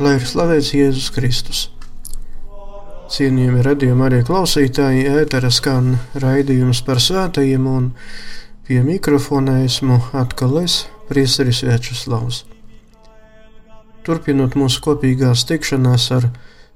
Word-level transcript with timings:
Lai 0.00 0.14
ir 0.16 0.22
slavēts 0.24 0.70
Jēzus 0.72 1.10
Kristus. 1.12 1.58
Cienījami 3.12 3.60
radījumi 3.66 4.04
arī 4.06 4.20
klausītāji, 4.24 5.02
ētera 5.12 5.50
skan 5.52 5.90
raidījums 6.22 6.80
par 6.86 7.02
svētajiem, 7.04 7.66
un 7.68 7.90
pie 8.64 8.78
mikrofona 8.86 9.58
esmu 9.66 9.98
atkal 10.16 10.62
es, 10.62 10.86
Priesteris 11.10 11.60
Večeslavs. 11.68 12.46
Turpinot 14.08 14.56
mūsu 14.56 14.80
kopīgās 14.88 15.44
tikšanās 15.50 16.08
ar 16.16 16.30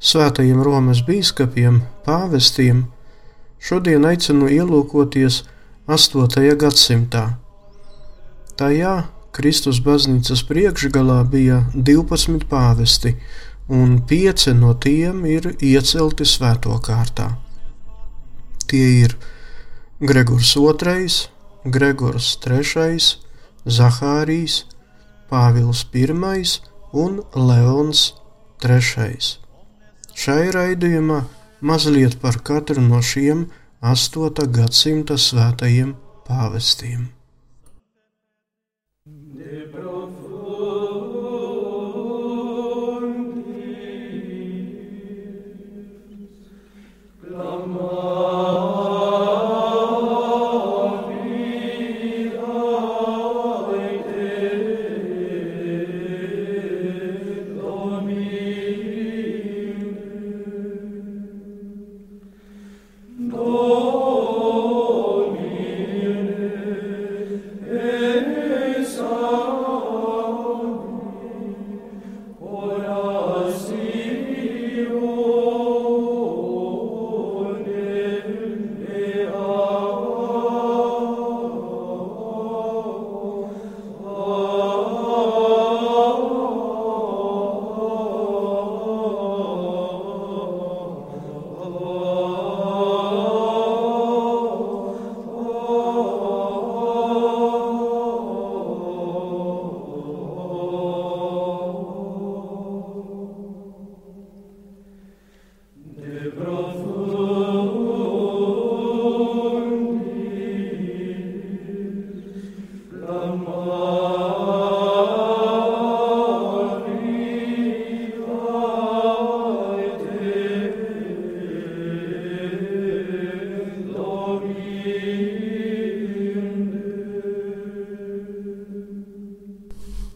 svētajiem 0.05 0.61
Romas 0.61 1.01
bīskapiem, 1.09 1.81
pāvestiem, 2.05 2.85
šodien 3.57 4.05
aicinu 4.05 4.53
ielūkoties 4.53 5.47
8. 5.89 6.45
gadsimtā. 6.61 7.25
Tajā 8.61 8.99
Kristus 9.35 9.81
baznīcas 9.83 10.45
priekšgalā 10.47 11.17
bija 11.27 11.65
12 11.75 12.45
pāvesti, 12.51 13.17
un 13.69 13.97
pieci 14.07 14.53
no 14.55 14.75
tiem 14.79 15.25
ir 15.27 15.49
iecelti 15.59 16.27
svēto 16.29 16.77
kārtā. 16.85 17.33
Tie 18.71 18.85
ir 19.03 19.17
Gregors 19.99 20.53
II, 20.57 21.09
Gregors 21.65 22.29
III, 22.47 23.01
Zahārijs, 23.67 24.65
Pāvils 25.31 25.83
I 25.95 26.07
un 26.93 27.23
Leons 27.35 28.13
III. 28.63 29.33
Šai 30.15 30.53
raidījumā 30.55 31.25
mazliet 31.61 32.21
par 32.23 32.39
katru 32.39 32.85
no 32.85 33.03
šiem 33.03 33.49
8. 33.83 34.47
gadsimta 34.47 35.19
svētajiem 35.19 35.97
pāvestiem. 36.29 37.14
Eh, 39.47 39.67
de 39.71 39.84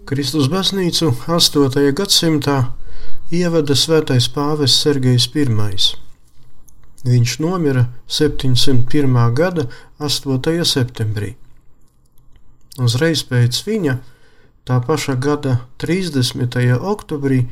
Kristus 0.09 0.47
baznīcu 0.49 1.11
8. 1.29 1.91
gadsimtā 1.93 2.55
ievada 3.29 3.75
svētais 3.77 4.25
pāvests 4.33 4.81
Sergejs 4.81 5.27
I. 5.37 5.75
Viņš 7.05 7.33
nomira 7.45 7.83
701. 8.09 9.19
gada 9.37 9.67
8. 10.01 10.65
septembrī. 10.65 11.35
Uzreiz 12.81 13.21
pēc 13.29 13.61
viņa, 13.67 13.99
tā 14.65 14.79
paša 14.87 15.17
gada 15.21 15.59
30. 15.77 16.57
oktobrī, 16.81 17.43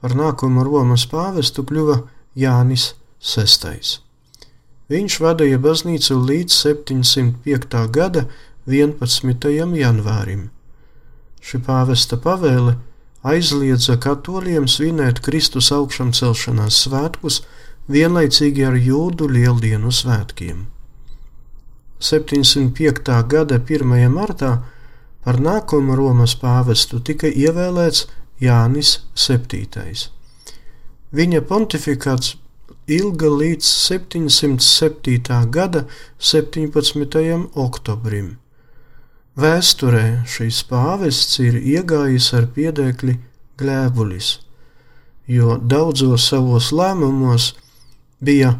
par 0.00 0.16
nākamo 0.18 0.64
Romas 0.66 1.04
pāvestu 1.06 1.62
kļuva 1.62 2.00
Jānis 2.34 2.96
VI. 3.22 3.78
Viņš 4.90 5.20
vadīja 5.22 5.62
baznīcu 5.62 6.18
līdz 6.18 6.58
705. 6.64 7.86
gada 7.94 8.26
11. 8.66 9.54
janvārim. 9.78 10.50
Šī 11.42 11.58
pāvesta 11.66 12.18
pavēle 12.22 12.76
aizliedza 13.26 13.96
katoļiem 14.02 14.68
svinēt 14.70 15.20
Kristus 15.26 15.72
augšām 15.74 16.12
celšanās 16.14 16.78
svētkus 16.86 17.40
vienlaicīgi 17.90 18.66
ar 18.66 18.78
jūdu 18.78 19.28
lieldienu 19.30 19.90
svētkiem. 19.90 20.66
705. 22.02 23.10
gada 23.34 23.58
1. 23.58 23.94
martā 24.10 24.52
par 25.24 25.38
nākamo 25.38 25.94
Romas 25.98 26.34
pāvestu 26.38 26.98
tika 26.98 27.30
ievēlēts 27.30 28.06
Jānis 28.42 28.96
VII. 29.14 30.06
Viņa 31.14 31.42
pontifikāts 31.46 32.36
ilga 32.90 33.30
līdz 33.30 33.66
707. 33.66 35.50
gada 35.50 35.84
17. 36.18 37.50
oktobrim. 37.54 38.41
Vēsturē 39.32 40.26
šīs 40.28 40.58
pāvests 40.68 41.38
ir 41.40 41.54
iegājis 41.56 42.26
ar 42.36 42.50
piedēkli 42.52 43.14
glēbulis, 43.56 44.42
jo 45.24 45.56
daudzos 45.56 46.26
savos 46.28 46.68
lēmumos 46.76 47.54
bija 48.20 48.58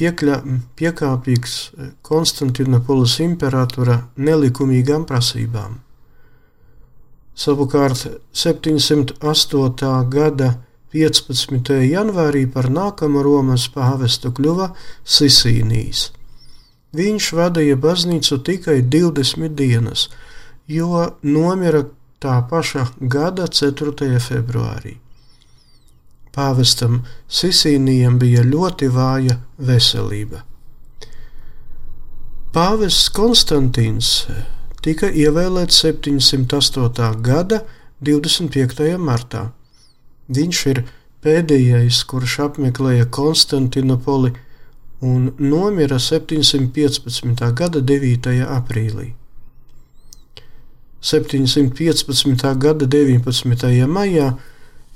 piekļa, 0.00 0.40
piekāpīgs 0.80 1.58
Konstantinopolis 2.00 3.18
imperatora 3.20 3.98
nelikumīgām 4.16 5.04
prasībām. 5.04 5.76
Savukārt 7.36 8.08
708. 8.32 9.92
gada 10.08 10.54
15. 10.96 11.82
janvārī 11.84 12.46
par 12.48 12.72
nākamo 12.72 13.20
Romas 13.20 13.68
pāvestu 13.68 14.32
kļuva 14.32 14.72
Sisīnijas 15.04 16.15
Viņš 16.94 17.32
vadīja 17.34 17.76
baznīcu 17.76 18.38
tikai 18.46 18.82
20 18.82 19.54
dienas, 19.58 20.08
jo 20.66 21.10
nomira 21.22 21.84
tā 22.22 22.38
paša 22.50 22.86
gada 23.00 23.48
4. 23.48 24.20
februārī. 24.22 24.96
Pāvestam 26.36 27.00
Sisīnijam 27.32 28.18
bija 28.20 28.44
ļoti 28.44 28.90
vāja 28.92 29.38
veselība. 29.58 30.42
Pāvests 32.52 33.08
Konstantīns 33.12 34.10
tika 34.84 35.08
ievēlēts 35.08 35.82
708. 35.84 37.20
gada 37.24 37.62
25. 38.04 38.96
martā. 39.00 39.50
Viņš 40.28 40.60
ir 40.72 40.82
pēdējais, 41.24 42.02
kurš 42.08 42.38
apmeklēja 42.46 43.08
Konstantinopoli 43.12 44.34
un 45.00 45.32
nomira 45.38 45.98
715. 45.98 47.52
gada 47.52 47.80
9. 47.80 48.32
aprīlī. 48.46 49.12
715. 51.00 52.54
gada 52.58 52.86
19. 52.86 53.86
maijā 53.86 54.32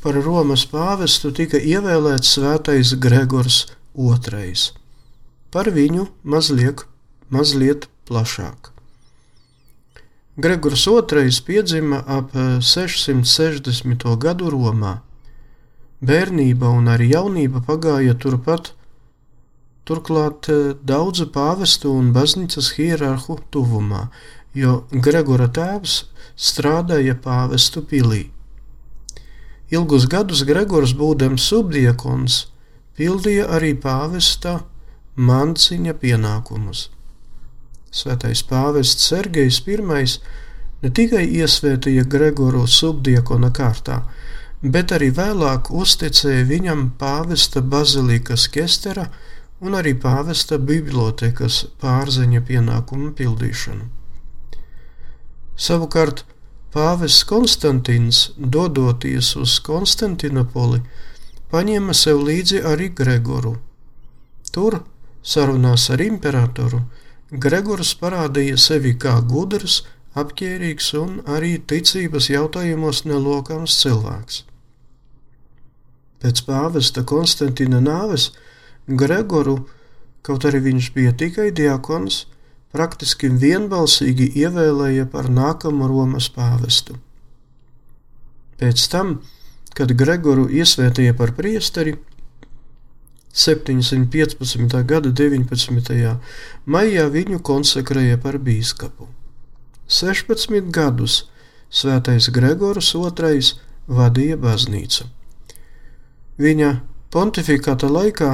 par 0.03 0.17
Romas 0.25 0.65
pāvestu 0.67 1.31
tika 1.37 1.61
ievēlēts 1.61 2.35
svētais 2.39 2.95
Gregors 2.97 3.67
II. 3.95 4.55
Par 5.51 5.71
viņu 5.71 6.09
mazliet, 6.25 6.87
mazliet 7.29 7.89
plašāk. 8.09 8.73
Gregors 10.41 10.87
II 10.87 11.31
piedzima 11.47 12.01
ap 12.07 12.33
660. 12.35 14.17
gadu 14.17 14.51
Romā. 14.51 15.01
Bērnība 16.01 16.71
un 16.73 16.89
arī 16.89 17.11
jaunība 17.13 17.61
pagāja 17.61 18.15
turpat, 18.17 18.73
turklāt 19.89 20.49
daudzu 20.87 21.27
pāvestu 21.35 21.93
un 21.97 22.13
baznīcas 22.17 22.75
hierarhu 22.77 23.39
tuvumā, 23.51 24.09
jo 24.55 24.83
Gregora 24.91 25.49
tēvs 25.49 26.05
strādāja 26.37 27.17
pāvestu 27.21 27.83
pilī. 27.87 28.29
Ilgus 29.71 30.09
gadus 30.11 30.43
Gregors, 30.43 30.97
būdams 30.99 31.45
subdiekons, 31.47 32.41
pildīja 32.99 33.47
arī 33.57 33.75
pāvesta 33.79 34.61
manciņa 35.15 35.95
pienākumus. 36.01 36.89
Svētais 37.91 38.43
pāvests 38.47 39.07
Sergejs 39.11 39.63
I 39.67 39.79
ne 40.83 40.91
tikai 40.91 41.25
iesvētīja 41.39 42.05
Gregoru 42.09 42.67
subdiekona 42.67 43.51
kārtā, 43.51 44.03
bet 44.63 44.93
arī 44.93 45.11
vēlāk 45.15 45.71
uzticēja 45.71 46.47
viņam 46.49 46.91
pāvesta 46.99 47.61
bazilikas 47.61 48.49
kestera 48.49 49.11
un 49.61 49.77
arī 49.77 49.93
pāvesta 50.03 50.59
bibliotekas 50.59 51.65
pārziņa 51.83 52.41
pienākumu 52.49 53.13
pildīšanu. 53.17 53.89
Savukārt 55.61 56.25
Pāvests 56.71 57.27
Konstantīns, 57.27 58.19
dodoties 58.39 59.33
uz 59.37 59.57
Konstantinopoli, 59.67 60.79
paņēma 61.51 61.97
sev 61.99 62.21
līdzi 62.29 62.61
arī 62.73 62.87
Gregoru. 62.95 63.57
Tur, 64.55 64.79
sarunās 65.23 65.89
ar 65.91 66.03
imperatoru, 66.05 66.85
Gregors 67.31 67.91
parādīja 67.99 68.57
sevi 68.59 68.95
kā 69.03 69.17
gudrs, 69.33 69.81
apģērbīgs 70.19 70.93
un 70.99 71.19
arī 71.27 71.57
ticības 71.73 72.31
jautājumos 72.31 73.03
nelokams 73.07 73.77
cilvēks. 73.83 74.45
Pēc 76.23 76.45
pāvesta 76.47 77.03
Konstantina 77.03 77.83
nāves 77.83 78.31
Gregoru, 78.87 79.57
kaut 80.23 80.45
arī 80.49 80.63
viņš 80.71 80.93
bija 80.95 81.13
tikai 81.13 81.51
diakons, 81.57 82.25
praktiski 82.73 83.29
vienbalsīgi 83.29 84.31
ievēlēja 84.41 85.07
par 85.11 85.31
nākamo 85.31 85.89
Romas 85.91 86.31
pāvestu. 86.33 86.97
Pēc 88.61 88.87
tam, 88.93 89.19
kad 89.75 89.93
Gregoru 89.97 90.47
iesvētīja 90.49 91.17
par 91.17 91.35
priesteri, 91.37 91.97
715. 93.33 94.85
gada 94.85 95.11
19. 95.15 96.17
maijā 96.67 97.07
viņu 97.15 97.39
konsekrēja 97.47 98.19
par 98.19 98.41
bīskapu. 98.43 99.07
16 99.87 100.71
gadus 100.75 101.25
Svētais 101.71 102.27
Gregors 102.35 102.91
II 102.95 103.43
vadīja 103.87 104.37
baznīcu. 104.37 105.07
Viņa 106.43 106.71
pontifikāta 107.15 107.87
laikā 107.87 108.31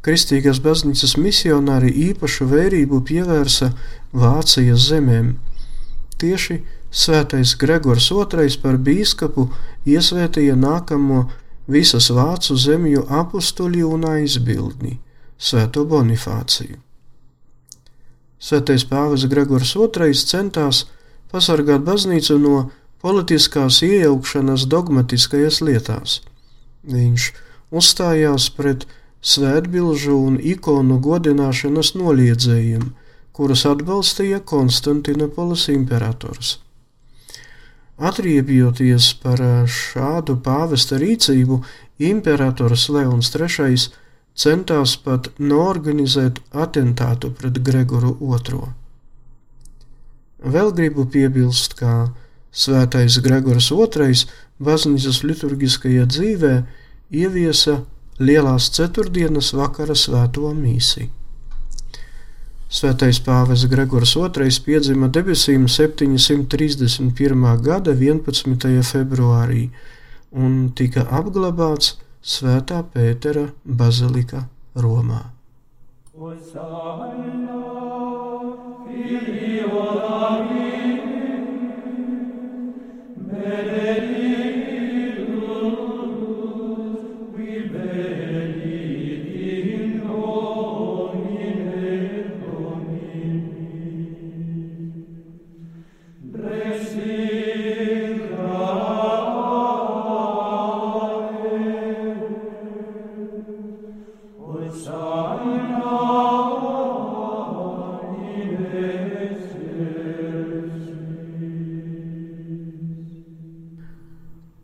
Kristīgās 0.00 0.62
baznīcas 0.64 1.18
misionāri 1.20 1.90
īpašu 2.08 2.46
vērību 2.48 3.02
pievērsa 3.04 3.72
Vācijas 4.16 4.86
zemēm. 4.88 5.34
Tieši 6.20 6.62
Svētais 6.90 7.52
Gregors 7.54 8.08
II 8.10 8.56
par 8.62 8.78
bīskapu 8.80 9.46
iesvētīja 9.86 10.56
nākamo 10.58 11.26
visas 11.70 12.08
vācu 12.10 12.56
zemju 12.58 13.04
apstuļu 13.20 13.92
un 13.94 14.06
aizbildni- 14.16 14.98
Svēto 15.48 15.84
Bonifāciju. 15.84 16.80
Svētais 18.40 18.84
pāvis 18.88 19.28
Gregors 19.28 19.76
II 19.76 20.14
centās 20.14 20.86
pasargāt 21.30 21.84
baznīcu 21.84 22.38
no 22.40 22.70
politiskās 23.04 23.82
iejaukšanās 23.86 24.66
dogmatiskajās 24.66 25.60
lietās. 25.60 26.20
Viņš 26.84 27.32
uzstājās 27.70 28.48
pret 28.56 28.86
svētbilžu 29.20 30.16
un 30.16 30.38
ikonu 30.40 30.98
godināšanas 31.04 31.94
noliedzējiem, 31.98 32.90
kurus 33.36 33.66
atbalstīja 33.68 34.40
Konstantinopolis 34.44 35.68
imperators. 35.72 36.58
Atriebjoties 38.00 39.12
par 39.20 39.42
šādu 39.68 40.38
pāvesta 40.40 40.96
rīcību, 41.00 41.60
imperators 42.00 42.88
Leons 42.88 43.28
III 43.36 43.76
centās 44.40 44.96
pat 45.04 45.28
norganizēt 45.38 46.40
atentātu 46.64 47.32
pret 47.36 47.60
Gregoru 47.60 48.14
II. 48.24 48.70
Vēl 50.40 50.72
gribu 50.72 51.04
piebilst, 51.04 51.76
ka 51.76 52.14
Svētais 52.50 53.20
Gregors 53.22 53.68
II 53.70 54.14
baznīcas 54.58 55.20
liturgiskajā 55.22 56.06
dzīvē 56.08 56.54
ieviesa 57.12 57.82
Lielās 58.20 58.66
ceturtdienas 58.76 59.54
vakara 59.56 59.94
svēto 59.96 60.50
mīsiju. 60.52 61.08
Svētais 62.70 63.18
pāvis 63.24 63.64
Gregors 63.72 64.12
II 64.14 64.58
piedzima 64.66 65.08
debesīm 65.08 65.64
731. 65.64 67.48
gada 67.64 67.96
11. 67.96 68.68
februārī 68.90 69.64
un 70.30 70.68
tika 70.76 71.06
apglabāts 71.08 71.96
Svētā 72.20 72.84
Pētera 72.92 73.48
bazilika 73.64 74.44
Romā. 74.76 75.22
Hosanna, 76.12 77.79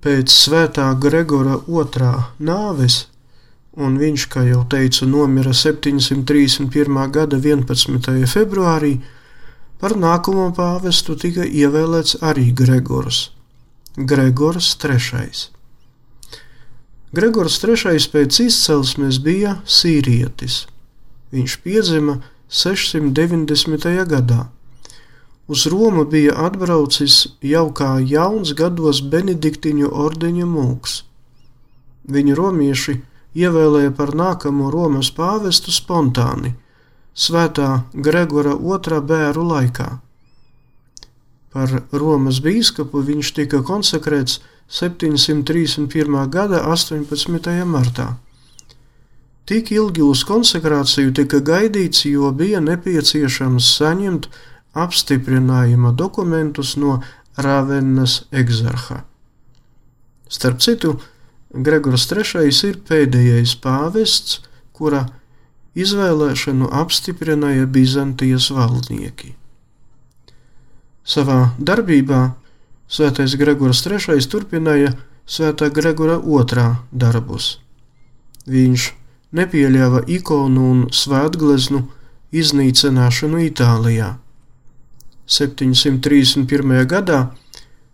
Pēc 0.07 0.31
svētā 0.31 0.85
Gregora 1.03 1.57
otrā 1.67 2.13
nāves, 2.39 3.09
un 3.75 3.97
viņš, 3.99 4.27
kā 4.31 4.45
jau 4.47 4.61
teicu, 4.71 5.09
nomira 5.11 5.51
731. 5.51 7.01
gada 7.11 7.41
11. 7.43 8.21
februārī, 8.31 8.93
par 9.83 9.97
nākamo 9.99 10.45
pāvestu 10.55 11.17
tika 11.19 11.43
ievēlēts 11.43 12.21
arī 12.23 12.53
Gregors, 12.55 13.33
Gregors 13.97 14.71
III. 14.79 15.43
Gregors 17.19 17.59
III 17.65 18.07
pēc 18.15 18.41
izcelsmes 18.47 19.19
bija 19.27 19.57
sīrietis. 19.67 20.69
Viņš 21.35 21.59
piedzima 21.67 22.21
690. 22.47 23.91
gadā 24.15 24.45
Uz 25.49 25.67
Romu 25.71 26.05
bija 26.05 26.35
atbraucis 26.47 27.27
jau 27.41 27.67
kā 27.71 27.97
jauns 28.03 28.53
gados 28.59 29.03
Benediktiņu 29.13 29.93
ordeņa 30.07 30.47
mūks. 30.47 31.03
Viņu 32.11 32.35
romieši 32.39 32.97
ievēlēja 33.37 33.93
par 33.95 34.15
nākamo 34.19 34.71
Romas 34.75 35.13
pāvestu 35.15 35.75
spontāni, 35.75 36.55
Svētā 37.17 37.87
Gregora 37.95 38.53
otrā 38.53 39.01
bēru 39.01 39.47
laikā. 39.49 40.01
par 41.57 41.71
Romas 41.93 42.43
bīskapu, 42.45 43.01
viņš 43.01 43.33
tika 43.33 43.63
konsekrēts 43.65 44.41
731. 44.69 46.29
gada 46.29 46.61
18. 46.69 47.65
martā. 47.65 48.19
Tik 49.49 49.71
ilgi 49.73 50.03
uz 50.03 50.25
konsekrāciju 50.29 51.15
tika 51.17 51.41
gaidīts, 51.41 52.05
jo 52.11 52.29
bija 52.35 52.61
nepieciešams 52.61 53.71
saņemt 53.79 54.29
apstiprinājuma 54.77 55.93
dokumentus 55.97 56.75
no 56.81 57.01
Ravennas 57.37 58.23
egzarha. 58.33 59.03
Starp 60.29 60.61
citu, 60.61 60.97
Gregors 61.55 62.07
III 62.11 62.51
ir 62.69 62.81
pēdējais 62.89 63.55
pāvests, 63.63 64.41
kura 64.77 65.07
izvēlēšanu 65.77 66.69
apstiprināja 66.73 67.69
Bizantijas 67.71 68.51
valdnieki. 68.53 69.35
Savā 71.07 71.53
darbībā 71.59 72.23
Svētais 72.87 73.35
Gregors 73.39 73.83
III 73.87 74.23
turpināja 74.31 74.93
Svētā 75.27 75.69
Gregora 75.75 76.21
II 76.23 76.67
darbus. 76.93 77.57
Viņš 78.47 78.91
nepieļāva 79.35 80.05
ikonu 80.07 80.67
un 80.71 80.85
svētgleznu 80.95 81.83
iznīcināšanu 82.31 83.43
Itālijā. 83.49 84.13
731. 85.27 86.87
gadā 86.87 87.21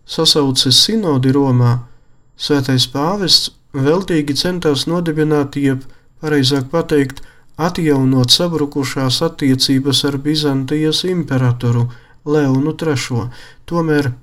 sasaucis 0.05 0.83
sinodi 0.85 1.31
Romā, 1.33 1.77
svētais 2.37 2.85
pāvests 2.91 3.51
veltīgi 3.73 4.35
centās 4.37 4.85
nodibināt, 4.89 5.57
jeb 5.57 5.85
pareizāk 6.21 6.69
pateikt, 6.71 7.23
atjaunot 7.57 8.33
sabrukušās 8.33 9.21
attiecības 9.25 10.03
ar 10.09 10.17
Bizantijas 10.17 11.03
imperatoru 11.09 11.87
Leonu 12.25 12.73
III. 12.73 13.27
Tomēr, 13.69 14.13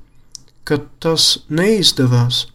kad 0.65 0.87
tas 1.03 1.45
neizdevās, 1.49 2.47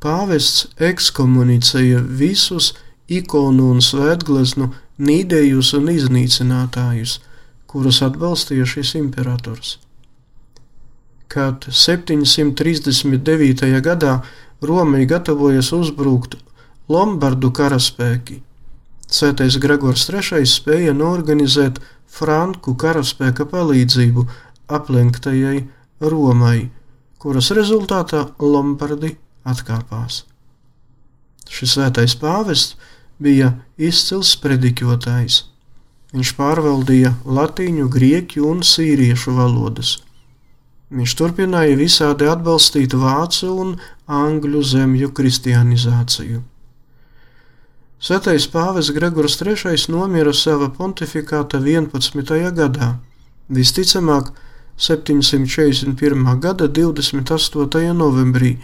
pāvests 0.00 0.68
ekskomunicēja 0.80 2.00
visus 2.00 2.72
ikonu 3.08 3.70
un 3.74 3.82
svētgleznu 3.84 4.70
nīdējus 5.00 5.74
un 5.78 5.90
iznīcinātājus, 5.92 7.18
kurus 7.70 8.02
atbalstīja 8.02 8.66
šis 8.66 8.94
imperators. 8.98 9.78
Kad 11.30 11.70
739. 11.70 13.70
gadā 13.86 14.18
Romai 14.60 15.06
gatavojas 15.08 15.72
uzbrukt 15.72 16.34
Lombardu 16.90 17.48
karaspēki, 17.54 18.42
Svētais 19.10 19.56
Gregors 19.58 20.04
III 20.06 20.46
spēja 20.46 20.92
norganizēt 20.94 21.80
Franku 22.10 22.76
karaspēka 22.78 23.46
palīdzību 23.50 24.22
aplenktajai 24.70 25.64
Romai, 26.12 26.70
kuras 27.18 27.50
rezultātā 27.56 28.28
Lombardi 28.38 29.16
atkāpās. 29.50 30.22
Šis 31.50 31.74
svētais 31.74 32.14
pāvests 32.22 32.76
bija 33.18 33.56
izcils 33.76 34.36
prediķotājs. 34.38 35.42
Viņš 36.10 36.30
pārvaldīja 36.34 37.14
latīņu, 37.22 37.86
grieķu 37.94 38.46
un 38.50 38.64
sīriešu 38.66 39.34
valodas. 39.36 39.98
Viņš 40.90 41.12
turpināja 41.20 41.76
visādi 41.78 42.26
atbalstīt 42.26 42.96
vācu 42.98 43.50
un 43.62 43.76
angļu 44.10 44.62
zemju 44.72 45.12
kristianizāciju. 45.14 46.42
Svētais 48.00 48.48
pāvis 48.50 48.90
Gregors 48.96 49.36
III 49.38 49.76
nomira 49.92 50.32
sava 50.34 50.70
pontifikāta 50.74 51.60
11. 51.62 52.34
gadā, 52.58 52.94
visticamāk 53.46 54.32
741. 54.80 56.40
gada 56.40 56.66
28. 56.66 57.92
novembrī, 57.94 58.56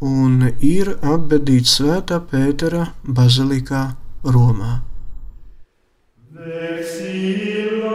un 0.00 0.48
ir 0.58 0.96
apbedīts 1.04 1.78
Svētā 1.78 2.18
Pētera 2.24 2.88
bazilikā 3.04 3.90
Romā. 4.24 4.89
Vexillare 6.40 7.90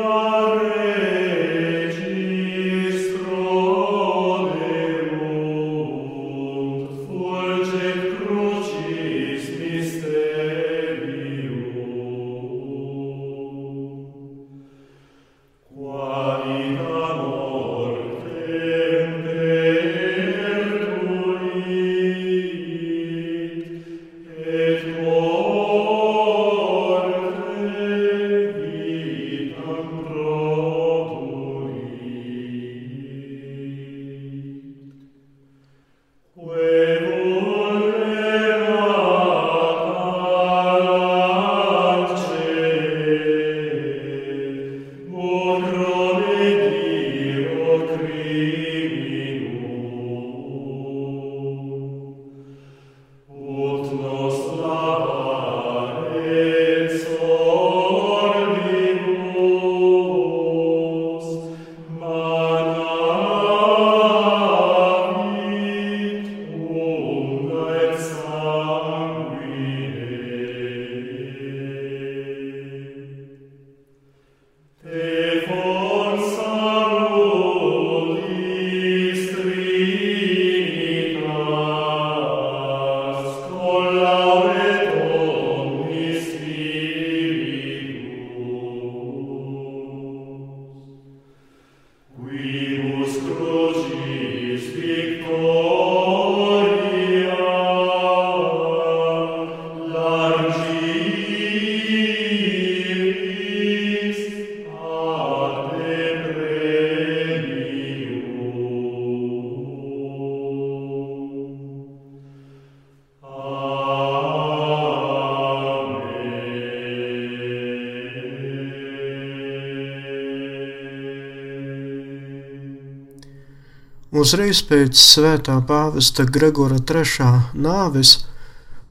Uzreiz 124.15 124.61
pēc 124.63 124.95
svētā 124.95 125.57
pāvesta 125.67 126.23
Gregora 126.23 126.77
III 126.79 127.57
nāves 127.59 128.11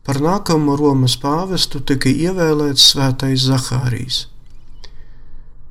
par 0.04 0.18
nākamo 0.20 0.74
Romas 0.76 1.14
pāvestu 1.22 1.80
tika 1.80 2.12
ievēlēts 2.12 2.90
svētais 2.90 3.46
Zahārijas. 3.46 4.18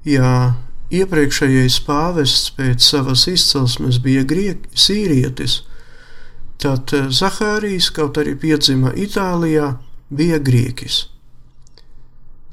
Jā, 0.10 0.56
iepriekšējais 0.90 1.78
pāvests 1.86 2.50
pēc 2.58 2.82
savas 2.82 3.28
izcelsmes 3.30 4.02
bija 4.02 4.26
griek, 4.34 4.66
sīrietis, 4.74 5.60
tad 6.58 6.90
Zahārijas, 7.22 7.92
kaut 7.94 8.18
arī 8.18 8.34
piedzima 8.34 8.96
Itālijā, 8.98 9.76
bija 10.10 10.42
grieķis. 10.42 11.00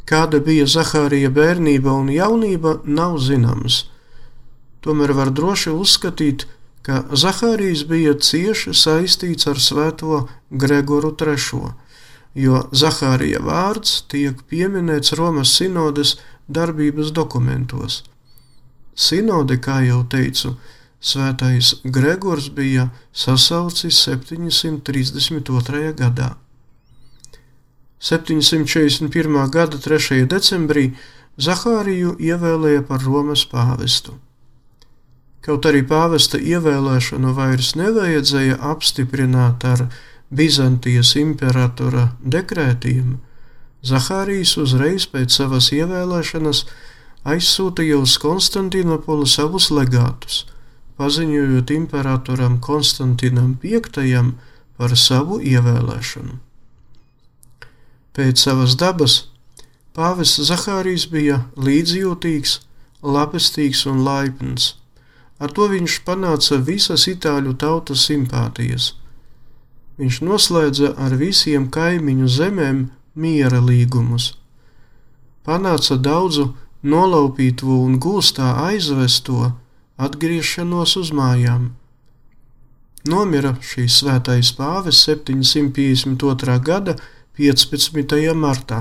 Kāda 0.04 0.44
bija 0.44 0.68
Zahārija 0.68 1.32
bērnība 1.32 1.96
un 1.96 2.12
jaunība, 2.12 2.82
nav 2.84 3.22
zināms. 3.24 3.86
Tomēr 4.84 5.16
var 5.16 5.32
droši 5.32 5.72
uzskatīt, 5.72 6.44
ka 6.44 6.59
ka 6.82 7.04
Zahārijas 7.22 7.84
bija 7.88 8.14
cieši 8.14 8.74
saistīts 8.76 9.48
ar 9.50 9.60
svēto 9.60 10.24
Gregoru 10.50 11.12
III, 11.12 11.72
jo 12.34 12.64
Zahārija 12.72 13.42
vārds 13.44 14.00
tiek 14.08 14.42
pieminēts 14.50 15.14
Romas 15.18 15.54
sinodes 15.56 16.16
darbības 16.48 17.12
dokumentos. 17.12 18.02
Sinode, 18.94 19.56
kā 19.62 19.80
jau 19.86 20.04
teicu, 20.12 20.56
Svētais 21.00 21.78
Gregors 21.84 22.50
bija 22.52 22.90
sasaucis 23.16 24.02
732. 24.04 25.94
gadā. 25.96 26.34
741. 28.00 29.48
gada 29.48 29.80
3. 29.80 30.26
decembrī 30.28 30.90
Zahāriju 31.40 32.18
ievēlēja 32.20 32.84
par 32.88 33.00
Romas 33.04 33.46
pāvestu. 33.48 34.18
Kaut 35.40 35.64
arī 35.64 35.80
pāvesta 35.88 36.36
ievēlēšanu 36.36 37.32
vairs 37.36 37.72
nevajadzēja 37.80 38.58
apstiprināt 38.72 39.64
ar 39.64 39.86
Bizantijas 40.30 41.14
imperatora 41.16 42.10
dekrētiem, 42.20 43.18
Zahārijs 43.80 44.58
uzreiz 44.60 45.06
pēc 45.08 45.32
savas 45.32 45.70
ievēlēšanas 45.72 46.66
aizsūtīja 47.32 47.96
uz 47.96 48.18
Konstantinopolu 48.20 49.24
savus 49.24 49.70
legātus, 49.72 50.44
paziņojot 51.00 51.72
imperatoram 51.72 52.60
Konstantinam 52.60 53.56
V 53.62 53.80
par 54.76 54.96
savu 54.96 55.40
ievēlēšanu. 55.40 56.36
Pēc 58.16 58.42
savas 58.42 58.76
dabas 58.76 59.16
pāvests 59.96 60.44
Zahārijs 60.48 61.06
bija 61.08 61.44
līdzjūtīgs, 61.56 62.58
labestīgs 63.00 63.86
un 63.86 64.04
laipns. 64.04 64.74
Ar 65.40 65.52
to 65.56 65.70
viņš 65.72 66.00
panāca 66.04 66.58
visas 66.60 67.06
itāļu 67.08 67.54
tautas 67.60 68.04
simpātijas. 68.08 68.92
Viņš 70.00 70.20
noslēdza 70.24 70.94
ar 71.00 71.16
visiem 71.20 71.68
kaimiņu 71.72 72.28
zemēm 72.28 72.82
miera 73.20 73.60
līgumus, 73.64 74.34
panāca 75.44 75.96
daudzu 75.96 76.50
nolaupīto 76.82 77.72
un 77.84 77.98
gūstā 78.00 78.54
aizvesto 78.68 79.52
atgriešanos 80.00 80.96
uz 81.00 81.12
mājām. 81.16 81.70
Nomira 83.08 83.54
šīs 83.64 84.00
svētais 84.02 84.52
pāvis 84.56 85.00
752. 85.08 86.56
gada 86.64 86.96
15. 87.40 88.34
martā. 88.36 88.80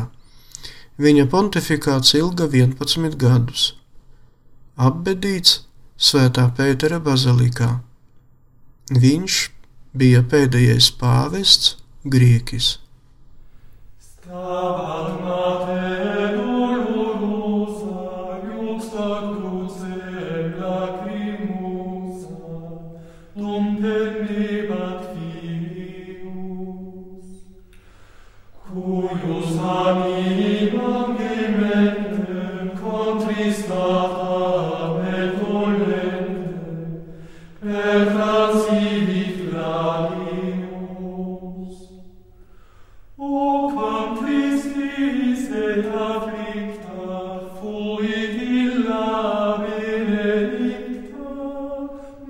Viņa 1.00 1.30
pontifikāts 1.32 2.16
ilga 2.20 2.50
11 2.52 3.16
gadus. 3.16 3.70
Apbedīts 4.76 5.62
Svētā 6.00 6.46
Pētera 6.56 7.02
bazilikā. 7.04 7.74
Viņš 9.04 9.40
bija 10.00 10.22
pēdējais 10.32 10.88
pāvests 10.96 11.76
Grieķis. 12.08 12.78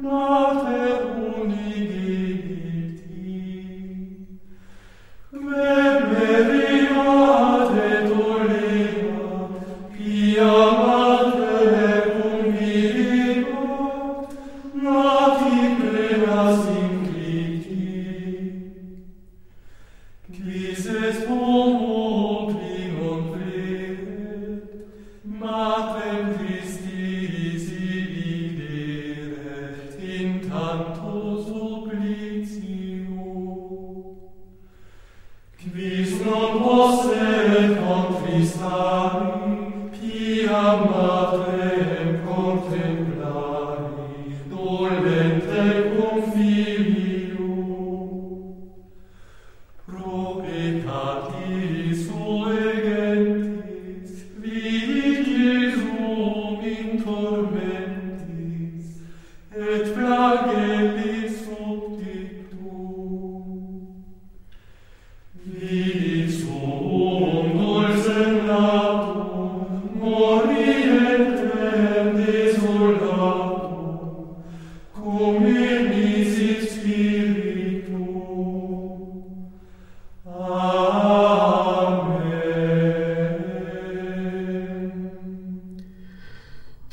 Not 0.01 0.68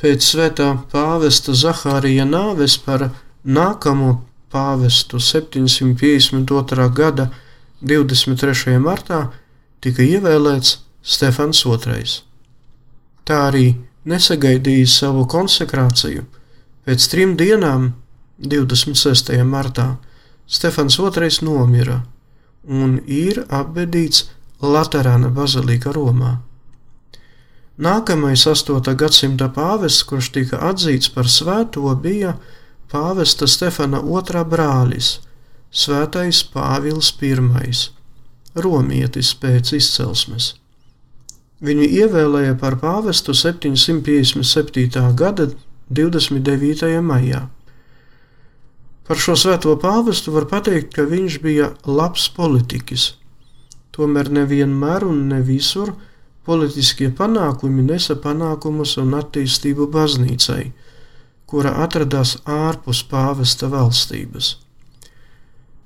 Pēc 0.07 0.23
svētā 0.23 0.69
pāvesta 0.93 1.51
Zahārija 1.51 2.23
nāves 2.23 2.77
par 2.79 3.09
nākamo 3.43 4.11
pāvestu 4.55 5.19
752. 5.19 6.87
gada 6.95 7.25
23. 7.83 8.77
martā 8.85 9.19
tika 9.83 10.07
ievēlēts 10.07 10.77
Stefans 11.03 11.65
II. 11.67 12.07
Tā 13.27 13.41
arī 13.49 13.65
nesagaidīja 14.07 14.87
savu 14.95 15.27
konsekrāciju. 15.27 16.23
Pēc 16.87 17.11
trim 17.11 17.35
dienām, 17.35 17.91
26. 18.39 19.35
martā, 19.43 19.97
Stefans 20.47 21.01
II 21.03 21.35
nomira 21.51 22.05
un 22.63 23.01
ir 23.11 23.43
apbedīts 23.51 24.29
Laterāna 24.63 25.35
bazilika 25.35 25.91
Romā. 25.91 26.37
Nākamais 27.77 28.41
8. 28.49 28.95
gadsimta 28.97 29.51
pāvests, 29.53 30.05
kurš 30.09 30.31
tika 30.33 30.57
atzīts 30.65 31.11
par 31.13 31.27
svēto, 31.29 31.91
bija 32.01 32.39
pāvesta 32.89 33.45
Stefana 33.45 34.01
II 34.01 34.45
brālis, 34.49 35.19
Svētais 35.69 36.41
Pāvils 36.55 37.11
I, 37.21 37.35
romietis 38.57 39.35
pēc 39.37 39.75
izcelsmes. 39.77 40.55
Viņu 41.61 41.85
ievēlēja 42.01 42.57
par 42.57 42.79
pāvestu 42.81 43.35
757. 43.37 45.13
gada 45.13 45.51
29. 45.91 46.97
maijā. 47.05 47.45
Par 49.05 49.21
šo 49.21 49.37
svēto 49.37 49.77
pāvestu 49.77 50.33
var 50.33 50.49
teikt, 50.49 50.95
ka 50.97 51.05
viņš 51.05 51.41
bija 51.45 51.75
labs 51.85 52.31
politiķis. 52.33 53.11
Tomēr 53.93 54.33
nevienmēr 54.33 55.05
un 55.05 55.27
ne 55.29 55.45
visur 55.45 55.93
politiskie 56.47 57.11
panākumi 57.11 57.83
nesa 57.83 58.15
panākumus 58.23 58.95
un 59.03 59.17
attīstību 59.19 59.89
baznīcai, 59.95 60.71
kura 61.51 61.73
atradās 61.83 62.37
ārpus 62.47 63.03
pāvesta 63.11 63.69
valstības. 63.73 64.57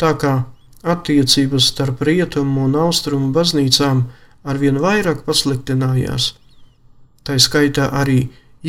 Tā 0.01 0.13
kā 0.21 0.35
attiecības 0.95 1.69
starp 1.73 2.03
rietumu 2.09 2.67
un 2.69 2.77
austrumu 2.83 3.33
baznīcām 3.37 4.05
arvien 4.45 4.81
vairāk 4.81 5.25
pasliktinājās, 5.27 6.35
tā 7.25 7.37
skaitā 7.37 7.89
arī 8.03 8.21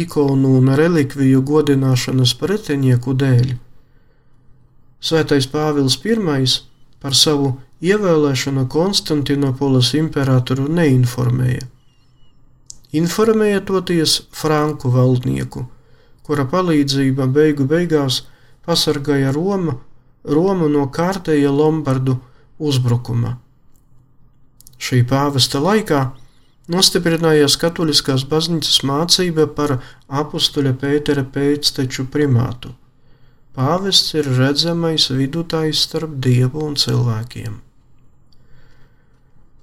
ikonu 0.06 0.56
un 0.60 0.71
relikviju 0.80 1.43
godināšanas 1.47 2.36
pretinieku 2.39 3.15
dēļ. 3.23 3.51
Svētais 5.01 5.47
Pāvils 5.51 5.97
I 6.06 6.15
par 7.01 7.15
savu 7.17 7.56
ievēlēšanu 7.82 8.67
Konstantinopolis 8.69 9.93
imperatoru 9.97 10.67
neinformēja 10.69 11.67
informēja 12.97 13.62
toties 13.67 14.17
franku 14.36 14.91
valdnieku, 14.91 15.65
kura 16.27 16.45
palīdzība 16.49 17.27
beigu 17.32 17.67
beigās 17.67 18.23
pasargāja 18.65 19.32
Roma, 19.36 19.77
Romu 20.23 20.67
no 20.69 20.86
kārtēja 20.93 21.49
Lombardu 21.49 22.19
uzbrukuma. 22.62 23.39
Šī 24.82 25.01
pāvesta 25.10 25.62
laikā 25.62 26.01
nostiprinājās 26.71 27.58
katoliskās 27.62 28.25
baznīcas 28.30 28.84
mācība 28.86 29.47
par 29.58 29.80
apustuļa 30.21 30.75
Pētera 30.84 31.25
pēcteču 31.25 32.06
primātu. 32.13 32.75
Pāvests 33.58 34.13
ir 34.15 34.30
redzamais 34.38 35.10
vidutājs 35.12 35.84
starp 35.88 36.15
dievu 36.23 36.63
un 36.69 36.77
cilvēkiem. 36.80 37.60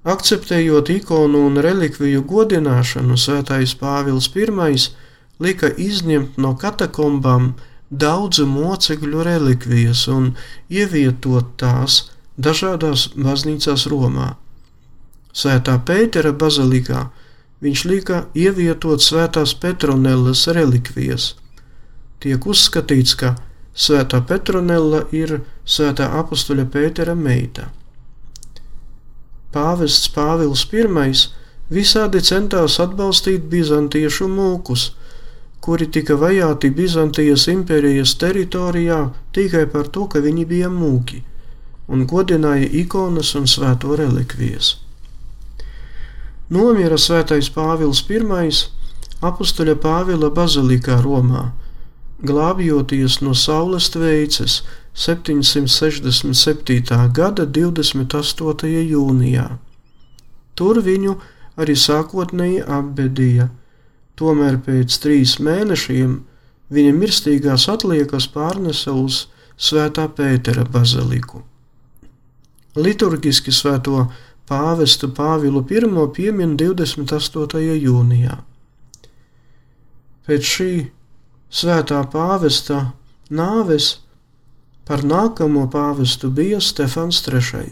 Akceptējot 0.07 0.89
ikonu 0.93 1.41
un 1.49 1.59
relikviju 1.59 2.23
godināšanu, 2.23 3.17
Svētais 3.19 3.75
Pāvils 3.75 4.29
I 4.35 4.77
lika 5.39 5.67
izņemt 5.67 6.37
no 6.37 6.55
katakombām 6.55 7.55
daudzu 7.89 8.45
mocekļu 8.45 9.23
relikvijas 9.23 10.07
un 10.07 10.35
ievietot 10.69 11.57
tās 11.57 12.11
dažādās 12.37 13.09
baznīcās 13.15 13.87
Romā. 13.91 14.35
Svētā 15.33 15.75
Pētera 15.85 16.31
bazilikā 16.31 17.09
viņš 17.61 17.85
lika 17.85 18.25
ievietot 18.33 19.03
svētās 19.03 19.53
Petronellas 19.53 20.47
relikvijas. 20.47 21.35
Tiek 22.19 22.45
uzskatīts, 22.45 23.15
ka 23.15 23.35
Svētā 23.75 24.21
Petronella 24.27 25.05
ir 25.11 25.41
svētā 25.65 26.09
apustuļa 26.19 26.65
Pētera 26.71 27.15
meita. 27.15 27.69
Pāvests 29.53 30.09
Pāvils 30.13 30.65
I 30.73 31.13
visādi 31.73 32.19
centās 32.21 32.79
atbalstīt 32.79 33.47
bizantiešu 33.49 34.27
mūkus, 34.29 34.91
kuri 35.59 35.87
tika 35.87 36.15
vajāti 36.15 36.69
Bizantijas 36.69 37.47
impērijas 37.47 38.15
teritorijā 38.21 38.99
tikai 39.33 39.65
par 39.73 39.87
to, 39.87 40.05
ka 40.05 40.19
viņi 40.19 40.45
bija 40.45 40.69
mūki, 40.69 41.23
un 41.87 42.05
godināja 42.05 42.69
ikonas 42.81 43.33
un 43.35 43.47
svēto 43.47 43.97
relikvijas. 43.97 44.77
Nomira 46.49 46.97
svētais 46.97 47.49
Pāvils 47.53 48.03
I 48.09 48.21
apustuļa 49.21 49.75
Pāvila 49.75 50.29
bazilikā 50.29 51.01
Romā, 51.01 51.51
glābjoties 52.21 53.21
no 53.21 53.33
saules 53.33 53.89
tveices 53.89 54.61
767. 54.93 57.13
gada 57.13 57.45
28. 57.45 58.67
jūnijā. 58.67 59.57
Tur 60.55 60.81
viņu 60.83 61.19
arī 61.59 61.75
sākotnēji 61.75 62.63
apbedīja, 62.67 63.49
tomēr 64.19 64.57
pēc 64.65 64.97
trīs 65.03 65.39
mēnešiem 65.39 66.19
viņa 66.73 66.93
mirstīgās 66.95 67.69
atliekas 67.71 68.27
pārnesa 68.33 68.93
uz 68.93 69.27
Svētā 69.59 70.07
Pētera 70.15 70.63
baziliku. 70.63 71.41
Liturgiski 72.79 73.51
svēto 73.51 74.05
pāvestu 74.47 75.09
Pāvilu 75.11 75.65
I 75.69 76.07
piemin 76.15 76.57
28. 76.57 77.59
jūnijā. 77.59 78.37
Pēc 80.25 80.41
šī 80.45 80.91
svētā 81.49 82.03
pāvesta 82.13 82.93
nāves 83.29 83.99
par 84.89 85.05
nākamo 85.05 85.67
pāvestu 85.69 86.31
bija 86.33 86.57
Stefans 86.65 87.21
III. 87.27 87.67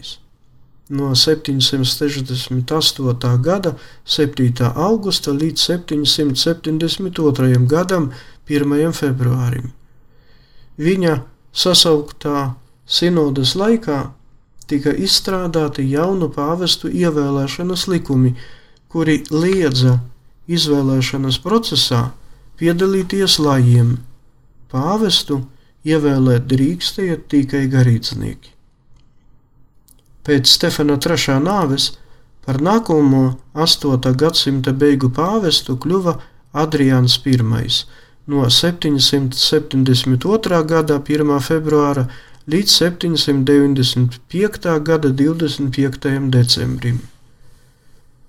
No 0.94 1.10
768. 1.18 3.32
gada 3.42 3.72
7. 4.06 4.70
augusta 4.74 5.34
līdz 5.34 5.58
772. 5.64 7.66
gadam 7.66 8.12
1. 8.46 8.92
februārim. 9.00 9.74
Viņa 10.78 11.26
sasauktā 11.50 12.54
sinodas 12.86 13.58
laikā 13.58 14.14
tika 14.70 14.94
izstrādāti 14.94 15.90
jaunu 15.90 16.30
pāvestu 16.30 16.86
ievēlēšanas 16.88 17.88
likumi, 17.90 18.38
kuri 18.88 19.26
liedza 19.34 19.98
izvēlēšanas 20.46 21.42
procesā 21.42 22.14
piedalīties 22.62 23.42
lajiem. 23.42 23.98
Pāvestu 24.70 25.57
ievēlēt 25.86 26.46
drīkstēja 26.50 27.16
tikai 27.30 27.66
garīdznieki. 27.70 28.50
Pēc 30.26 30.50
Stefana 30.50 30.98
III 30.98 31.38
nāves 31.44 31.92
par 32.44 32.58
nākamo 32.64 33.36
8. 33.54 34.14
gadsimta 34.22 34.72
beigu 34.72 35.08
pāvestu 35.14 35.76
kļuva 35.76 36.18
Adrians 36.52 37.20
I 37.26 37.36
no 38.28 38.50
772. 38.50 40.64
gada 40.72 41.00
1. 41.00 41.40
februāra 41.40 42.08
līdz 42.48 42.70
795. 42.80 44.80
gada 44.84 45.08
25. 45.08 46.30
decembrim. 46.30 47.00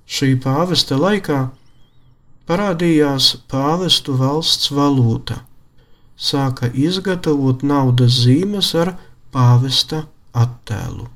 Šī 0.08 0.36
pāvesta 0.42 0.98
laikā 1.00 1.50
parādījās 2.48 3.36
pāvestu 3.52 4.14
valsts 4.18 4.72
valūta. 4.72 5.49
Sāka 6.20 6.68
izgatavot 6.76 7.64
naudas 7.64 8.18
zīmes 8.26 8.74
ar 8.76 8.94
pāvesta 9.32 10.04
attēlu. 10.36 11.08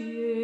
you. 0.00 0.39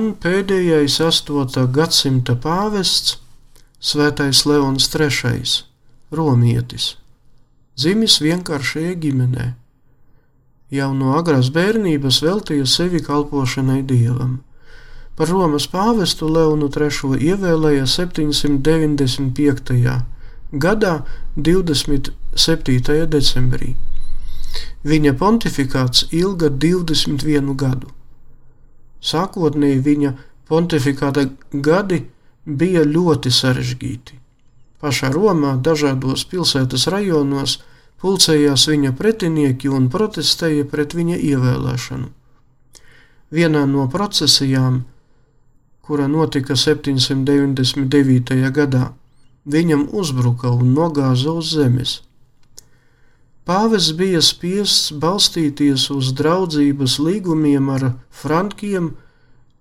Un 0.00 0.14
pēdējais 0.16 0.94
8. 1.04 1.66
gadsimta 1.76 2.34
pāvests 2.40 3.18
Svētais 3.80 4.38
Leons 4.48 4.86
III, 4.94 5.42
Romietis, 6.16 6.86
dzimis 7.76 8.14
vienkāršajā 8.24 8.94
ģimenē. 9.02 9.46
Jau 10.72 10.90
no 10.96 11.08
agrās 11.18 11.48
bērnības 11.52 12.20
veltīja 12.24 12.66
sevi 12.68 13.00
kalpošanai 13.04 13.82
dievam. 13.92 14.32
Par 15.18 15.28
Romas 15.34 15.66
pāvestu 15.68 16.24
Leonu 16.32 16.68
III 16.72 17.20
ievēlēja 17.30 17.86
795. 17.98 19.94
gadā 20.66 20.94
27. 21.36 23.06
decembrī. 23.16 23.68
Viņa 24.84 25.12
pontifikāts 25.20 26.08
ilga 26.24 26.48
21 26.48 27.56
gadu. 27.64 27.99
Sākotnēji 29.00 29.80
viņa 29.84 30.12
pontifikāta 30.48 31.26
gadi 31.52 32.04
bija 32.44 32.84
ļoti 32.84 33.30
sarežģīti. 33.32 34.18
Pašā 34.80 35.10
Romā, 35.12 35.56
dažādos 35.60 36.24
pilsētas 36.28 36.86
rajonos, 36.92 37.58
pulcējās 38.00 38.68
viņa 38.70 38.94
pretinieki 38.96 39.68
un 39.68 39.88
protestēja 39.92 40.64
pret 40.68 40.94
viņa 40.96 41.16
ievēlēšanu. 41.20 42.08
Vienā 43.30 43.66
no 43.68 43.86
procesijām, 43.92 44.84
kura 45.84 46.08
notika 46.08 46.56
799. 46.56 48.50
gadā, 48.56 48.92
viņam 49.44 49.88
uzbruka 49.92 50.50
un 50.50 50.74
nogāza 50.74 51.30
uz 51.36 51.52
zemes. 51.54 52.00
Pāvests 53.50 53.96
bija 53.98 54.20
spiests 54.22 54.92
balstīties 55.02 55.88
uz 55.90 56.12
draudzības 56.14 57.00
līgumiem 57.02 57.70
ar 57.74 57.86
Frankiem 58.14 58.92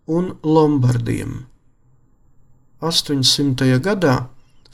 un 0.05 0.27
Lombardiem. 0.45 1.31
800. 2.85 3.79
gadā 3.87 4.13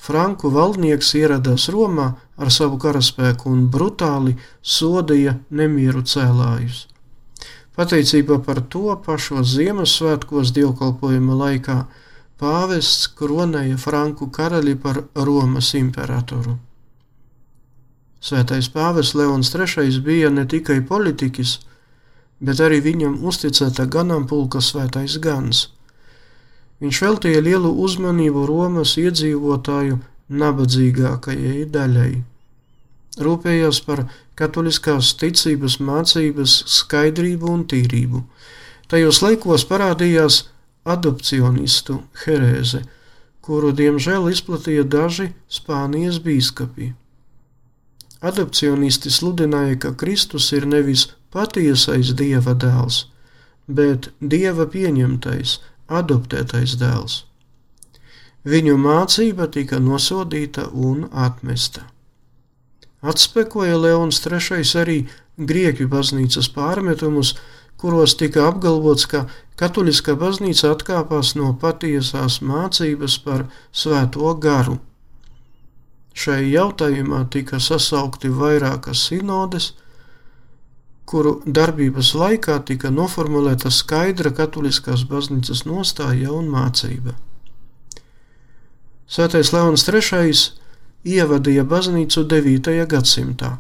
Franku 0.08 0.52
valdnieks 0.58 1.14
ieradās 1.22 1.70
Romā 1.72 2.10
ar 2.36 2.52
savu 2.58 2.82
karaspēku 2.88 3.48
un 3.54 3.64
brutāli 3.78 4.36
sodīja 4.76 5.38
nemieru 5.62 6.04
cēlājus. 6.04 6.84
Pateicībā 7.80 8.42
par 8.44 8.66
to 8.68 9.00
pašos 9.08 9.56
Ziemassvētkos 9.56 10.52
dievkalpojuma 10.60 11.40
laikā 11.46 11.82
pāvests 12.36 13.08
kronēja 13.16 13.80
Franku 13.80 14.28
karaļi 14.28 14.76
par 14.76 15.06
Romas 15.16 15.72
imperatoru. 15.80 16.60
Svētais 18.26 18.72
pāvests 18.74 19.14
Leons 19.14 19.52
III 19.54 20.00
bija 20.02 20.32
ne 20.34 20.48
tikai 20.50 20.80
politiķis, 20.90 21.60
bet 22.42 22.62
arī 22.66 22.80
viņam 22.82 23.20
uzticēta 23.30 23.86
ganāmpulka 23.86 24.62
svētais 24.66 25.20
gans. 25.22 25.68
Viņš 26.82 27.02
veltīja 27.06 27.44
lielu 27.46 27.70
uzmanību 27.86 28.48
Romas 28.50 28.96
iedzīvotāju 28.98 30.00
nabadzīgākajai 30.42 31.68
daļai. 31.78 32.10
Rūpējās 33.26 33.84
par 33.86 34.04
katoliskās 34.36 35.14
ticības 35.22 35.78
mācības 35.80 36.58
skaidrību 36.80 37.54
un 37.54 37.64
tīrību. 37.70 38.26
Tajos 38.92 39.22
laikos 39.22 39.70
parādījās 39.70 40.42
adopcionistu 40.98 42.02
herēze, 42.26 42.84
kuru 43.46 43.72
diemžēl 43.78 44.28
izplatīja 44.34 44.84
daži 44.84 45.32
Spānijas 45.48 46.20
bīskapi. 46.26 46.96
Adopcionisti 48.26 49.12
sludināja, 49.14 49.78
ka 49.84 49.92
Kristus 49.94 50.50
ir 50.58 50.66
nevis 50.66 51.10
patiesais 51.36 52.14
dieva 52.18 52.56
dēls, 52.58 53.04
bet 53.68 54.10
dieva 54.34 54.66
pieņemtais, 54.76 55.60
adoptētais 56.00 56.78
dēls. 56.82 57.24
Viņu 58.46 58.78
mācība 58.78 59.48
tika 59.54 59.82
nosodīta 59.82 60.70
un 60.74 61.06
atmesta. 61.12 61.86
Atspekoja 63.06 63.78
Leons 63.78 64.22
III 64.26 64.66
arī 64.82 64.98
Grieķu 65.38 65.90
baznīcas 65.92 66.48
pārmetumus, 66.56 67.36
kuros 67.78 68.16
tika 68.18 68.48
apgalvots, 68.50 69.06
ka 69.12 69.26
katoliskā 69.60 70.16
baznīca 70.18 70.72
atkāpās 70.74 71.36
no 71.36 71.52
patiesās 71.62 72.40
mācības 72.42 73.18
par 73.26 73.46
svēto 73.84 74.34
garu. 74.42 74.80
Šai 76.16 76.46
jautājumā 76.48 77.26
tika 77.28 77.60
sasaukti 77.60 78.30
vairākas 78.32 79.02
sinodes, 79.10 79.74
kuru 81.06 81.42
darbības 81.46 82.14
laikā 82.16 82.56
tika 82.70 82.90
noformulēta 82.90 83.70
skaidra 83.72 84.32
katoliskās 84.38 85.04
baznīcas 85.10 85.66
nostāja 85.68 86.32
un 86.32 86.48
mācība. 86.54 87.18
Svētais 89.06 89.52
Leons 89.54 89.84
III 89.92 90.32
ievadīja 91.18 91.68
baznīcu 91.68 92.26
9. 92.32 92.74
gadsimtā. 92.96 93.52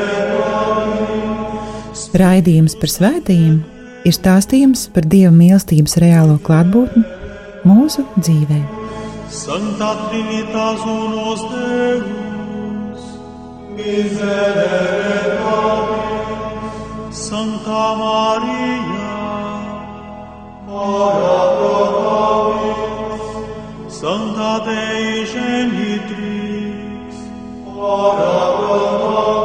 Raidījums 2.11 2.73
par 2.75 2.91
svētījumiem 2.91 3.61
ir 4.03 4.15
stāstījums 4.15 4.89
par 4.91 5.05
Dieva 5.07 5.31
mīlestības 5.31 5.93
reālo 6.01 6.35
klātbūtni 6.43 7.03
mūsu 7.67 8.03
dzīvē. 8.17 8.59
Santa 9.31 9.91
Trinitas 10.09 10.81
unos 10.91 11.41
Deus, 11.53 13.01
miserere 13.77 15.37
nobis, 15.39 16.75
Santa 17.15 17.83
Maria, 18.01 19.13
ora 20.67 21.39
pro 21.55 21.79
nobis, 22.09 23.23
Santa 24.01 24.51
Dei 24.67 25.23
Genitrix, 25.31 27.09
ora 27.71 28.35
pro 28.59 28.81
nobis, 28.99 29.40